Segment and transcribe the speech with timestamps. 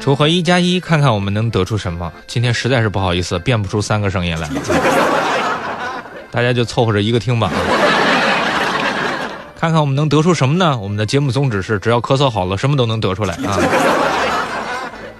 [0.00, 2.10] 组合一加一，看看我们能得出什么。
[2.26, 4.48] 今天实在是不好意思，变不出三个声音来，
[6.30, 7.50] 大家就凑合着一个听吧。
[9.60, 10.78] 看看我们能得出什么呢？
[10.78, 13.58] 我们的节目宗旨是，只要咳嗽好了，什么都能得出来啊。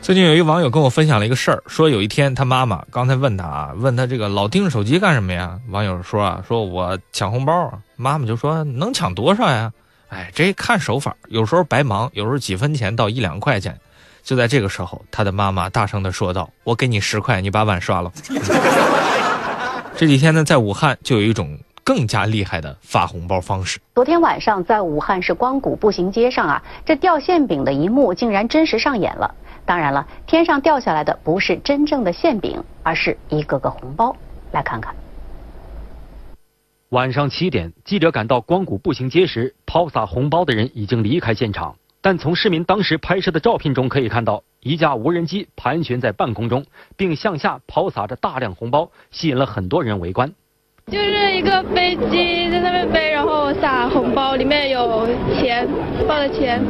[0.01, 5.59] 最近有一网友跟我分享了一个事儿，说有一天他妈妈刚才问他啊，问他这个老盯着手机干什么呀？
[5.69, 7.71] 网友说啊，说我抢红包。
[7.97, 9.71] 妈妈就说能抢多少呀？
[10.09, 13.79] 哎，这看手法，有时候白忙，有时候几分钱到一两块钱。
[14.23, 18.13] 就在这个时候，他的妈妈大声的说道：“我给你十块，你把碗刷了。
[19.97, 23.79] ”这几天呢，在武汉就有一种更加厉害的发红包方式。
[23.95, 29.35] 昨天晚上，在武汉市光谷步行街上啊，这掉馅饼的一幕竟然真实上演了。
[29.65, 34.15] 当然了，天上掉下来的不是真正的馅饼，而是一个个红包。
[34.53, 34.95] 来看看。
[36.91, 41.77] 晚上七点，记者赶到光谷步行街时，抛洒红包的人已经离开现场。
[42.01, 46.65] 但从市民当时拍摄的照片中可以看到，一架无人机盘旋在半空中，
[46.97, 50.33] 并向下抛洒着大量红包，吸引了很多人围观。
[50.91, 55.07] 就是一个飞机在那边飞，然后撒红包，里面有
[55.39, 55.69] 钱，
[56.09, 56.63] 包的钱，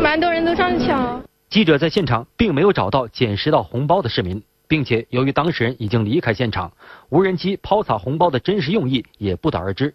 [0.00, 1.20] 蛮多人都上去抢。
[1.50, 6.72] 记者在现场并没有找到捡拾到红包的市民，并且由于当事人已经离开现场，
[7.08, 9.92] 无人机抛洒红包的真实用意也不得而知。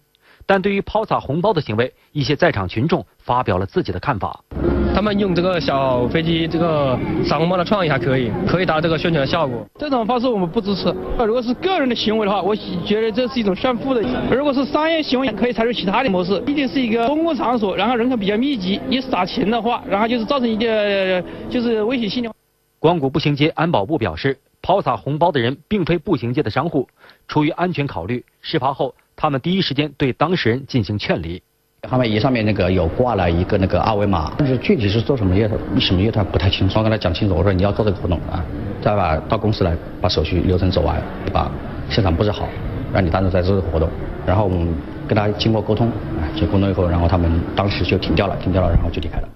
[0.50, 4.42] 但对于抛洒红包的行为，一些在场群众发表了自己的看法。
[4.92, 9.64] 他们用这个小飞机这个撒红包的创意还可以，可以达到这个宣传的效果。
[9.78, 10.92] 这种方式我们不支持。
[11.24, 12.52] 如果是个人的行为的话，我
[12.84, 16.40] 觉得这是一种炫富的；如果是商业行为，可以采取其他的模式。
[16.40, 22.32] 毕竟是一个公共场所，然后人口比较密集，你撒钱的话，然后就是造成一个就是危险性的。
[22.80, 26.88] 光谷步行街安保部表示，抛洒红包的人并非步行街的商户，
[27.28, 28.92] 出于安全考虑，事发后。
[29.20, 31.42] 他们第一时间对当事人进行劝离。
[31.82, 36.78] 他们仪上面那个有挂了一个那个二维码，但是具体是做什么业的，什么业他不太清楚。
[36.78, 38.42] 我跟他讲清楚，我说你要做这个活动啊，
[38.80, 41.02] 再把到公司来把手续流程走完，
[41.34, 41.52] 把
[41.90, 42.48] 现场布置好，
[42.94, 43.90] 让你单独在做这个活动。
[44.24, 44.74] 然后我们
[45.06, 49.28] 跟他经过沟通，啊，经沟通以后，然后他们当时就停掉了，停掉了，然后就离开了。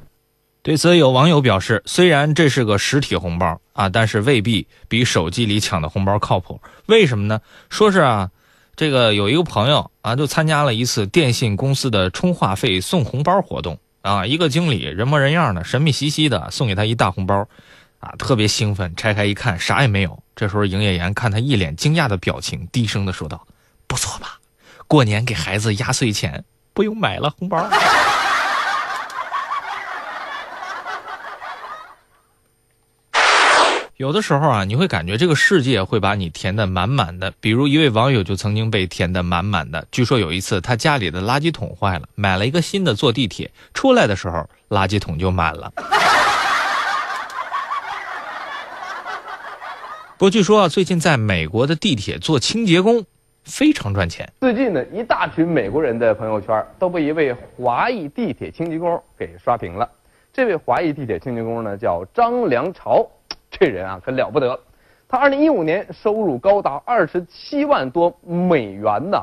[0.62, 6.58] 对此，有网友表示，虽然这是个实体红包啊，但是未必比手机里抢的红包靠谱。
[6.86, 7.38] 为什么呢？
[7.68, 8.30] 说是啊。
[8.76, 17.46] 这个有一个朋友啊，就参加了一次电信公司的充话费送红包活动啊，一个经理人模人样的，神秘兮兮的送给他一大红包，
[18.00, 18.94] 啊，特别兴奋。
[18.96, 20.22] 拆开一看，啥也没有。
[20.36, 23.46] 这时候营业员看他一脸惊讶的表情，低声的说道
[23.86, 24.38] ：“不错吧？
[24.86, 27.66] 过年给孩子压岁钱，不用买了红包。”
[33.96, 37.32] 有的时候啊，你会感觉这个世界会把你填得满满的。
[37.40, 39.86] 比如一位网友就曾经被填得满满的。
[39.92, 45.72] 据说有一次他家里的垃圾桶坏了，买了一个新的坐地铁，出来的时候垃圾桶就满了。
[50.18, 53.04] 不过据说啊，最近在美国的地铁做清洁工
[53.44, 54.28] 非常赚钱。
[54.40, 59.88] 最近呢，一大群美国人的朋友圈都被一位华裔地铁清洁工给刷屏了。
[60.32, 63.08] 这位华裔地铁清洁工呢，叫张良朝。
[63.60, 64.58] 这人啊可了不得，
[65.06, 69.16] 他二零一五年收入高达二十七万多美元呢，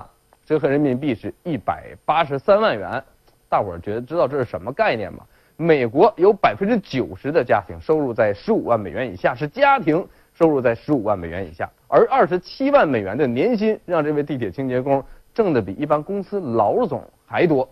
[0.45, 3.03] 折合人民币是一百八十三万元。
[3.49, 5.19] 大伙儿觉得知道这是什么概念吗？
[5.57, 15.03] 美国有百分之九十的家庭收入在十五万美元以下，是家庭收入在十五万美元以下，而二十七万美元的年薪让这位地铁清洁工
[15.33, 17.67] 挣的比一般公司老总还多。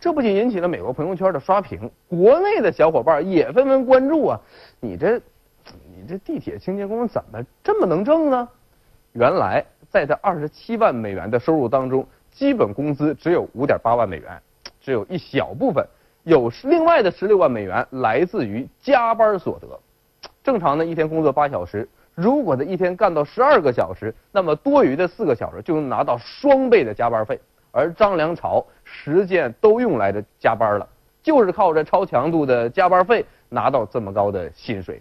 [0.00, 4.40] 这不仅引起了美国朋友圈的刷屏，国内的小伙伴也纷纷关注啊，
[4.80, 5.20] 你这。
[6.00, 8.48] 你这地铁清洁工怎么这么能挣呢？
[9.12, 14.40] 原来在这二十七万美元的收入当中，基本工资只有五点八万美元，
[14.80, 15.86] 只有一小部分
[16.22, 19.68] 有另外的十六万美元来自于加班所得。
[20.42, 27.38] 正常的一天工作八小时，如果他一天干到十二个小时，那么多余的四个小时就能拿到双倍的加班费。
[27.72, 30.88] 而张良朝时间都用来着加班了，
[31.22, 35.00] 就是靠着超强度的加班费拿到这么高的薪水。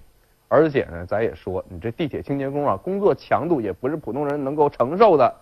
[0.50, 5.34] 而且呢，咱也说，你这地铁清洁工啊，工作强度也不是普通人能够承受的。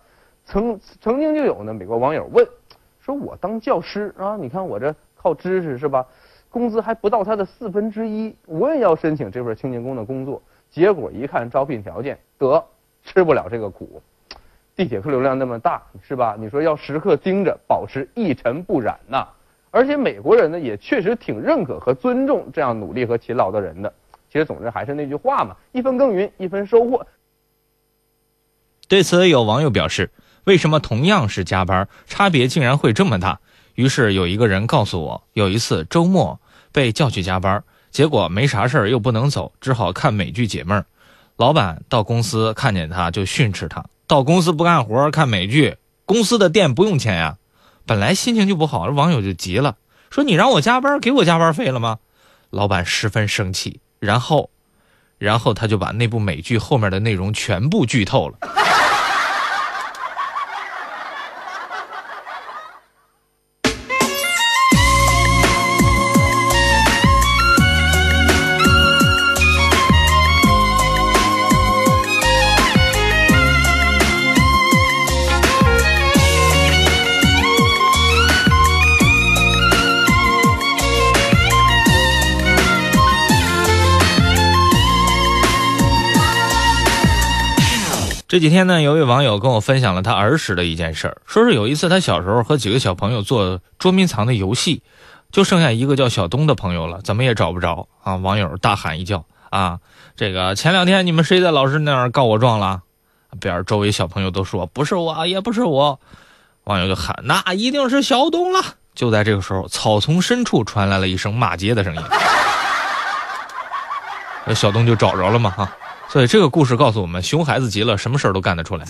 [0.44, 2.46] 曾曾经就有呢，美国网友问，
[3.00, 6.06] 说我当教师啊，你看我这靠知识是吧，
[6.50, 10.40] 工资还不到他的四分之一，我也要申请这份清洁工的工作。
[10.70, 12.62] 结果一看招聘条件，得
[13.02, 14.02] 吃不了这个苦。
[14.76, 16.36] 地铁客流量那么大，是吧？
[16.38, 19.26] 你说要时刻盯着，保持一尘不染呐。
[19.70, 23.92] 而且美国人呢，也确实挺认可和尊重这样努力和勤劳的人的。
[24.30, 27.06] 其实，总之还是那句话嘛，一分耕耘一分收获。
[28.86, 30.10] 对此，有网友表示
[30.44, 33.40] ：“为什么同样是加班，差别竟然会这么大？
[33.74, 36.40] 于是有一个人告诉我，有一次周末
[36.72, 40.86] 被叫去加班，结果没啥事儿又不能走，只好看美剧解闷儿。
[41.36, 47.38] 老板到公司看见他就训斥他，到公司不干活看美剧，公司的店不用钱呀。
[47.86, 49.76] 本来心情就不好，网友就急了，
[50.10, 51.98] 说你让我加班，给我加班费了吗？
[52.50, 54.50] 老板十分生气，然后，
[55.18, 58.38] 然后他就把那部美剧后面的内容全部剧透了。
[88.28, 94.82] 这几天呢，有位网友跟我分享了他儿时的一件事儿，说是有一次他小时候和几个小朋友做捉迷藏的游戏，
[95.32, 98.16] 就剩下一个叫小东的朋友了，怎么也找不着啊！
[98.16, 99.78] 网友大喊一叫啊，
[100.14, 102.82] 这个前两天你们谁在老师那儿告我状了？
[103.40, 105.98] 边儿周围小朋友都说不是我，也不是我，
[106.64, 108.62] 网友就喊那一定是小东了。
[108.94, 112.02] 就在这个时候，草丛深处传来了一声骂街的声音，
[114.44, 115.72] 那小东就找着了嘛哈。
[116.08, 118.86] 所以这个故事告诉我们，熊孩子急了，什么事儿都干得出来。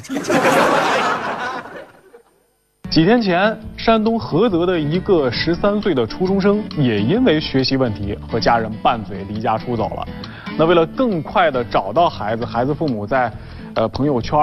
[2.88, 10.08] 几天前，山东菏泽的一个十三岁的初中生也因为学习问题和家人拌嘴离家出走了。
[10.56, 13.30] 那为了更快的找到孩子，孩子父母在
[13.74, 14.38] 呃朋友圈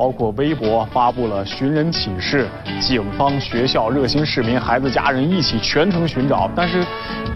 [0.00, 2.48] 包括微博发布了寻人启事，
[2.80, 6.82] 警方、学校、热心市民、孩子家人一起全程寻找，但是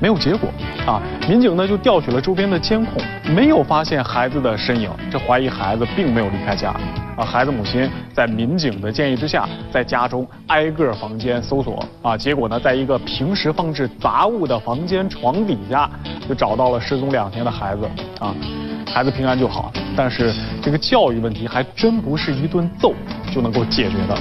[0.00, 0.48] 没有结果
[0.86, 0.98] 啊！
[1.28, 3.02] 民警呢就调取了周边的监控，
[3.36, 6.70] 没有发现孩子的身影，这怀疑孩子并没有离开家
[7.18, 7.22] 啊！
[7.22, 15.90] 孩子母亲在民警的建议之下，在家中挨个房间搜索啊，结果呢，在一个平时放置杂物的房间床底下，
[16.26, 17.84] 就找到了失踪两天的孩子
[18.20, 18.34] 啊！
[18.94, 20.32] 孩子平安就好，但是
[20.62, 22.94] 这个教育问题还真不是一顿揍
[23.34, 24.16] 就能够解决的。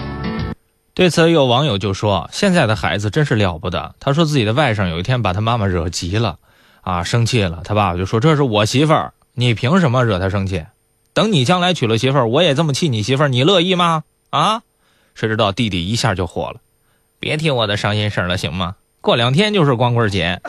[0.96, 6.40] 对此，有网友就说：“现在的孩子真是了不得。”他说自己的外甥有一天把他妈妈惹急了，
[6.82, 7.62] 啊，生气了。
[7.64, 10.66] 他爸爸就说：“这是我媳妇儿，你凭什么惹她生气？
[11.14, 14.64] 等你将来娶了媳妇儿，我也这么气你媳妇儿，你乐意吗？”啊，
[15.14, 16.56] 谁知道弟弟一下就火了
[17.22, 18.74] ：“别提我的伤心事了，行吗？
[19.02, 20.42] 过两天就是光棍节。”